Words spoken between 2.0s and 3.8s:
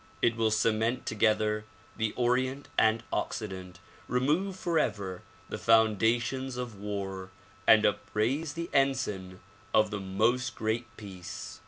Orient and Occident,